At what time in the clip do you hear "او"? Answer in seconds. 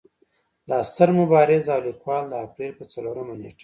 1.73-1.81